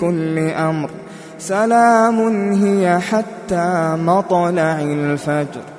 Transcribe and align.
كل 0.00 0.38
أمر. 0.38 0.90
سلام 1.38 2.18
هي 2.52 3.00
حتى 3.00 3.96
مطلع 3.98 4.80
الفجر. 4.80 5.75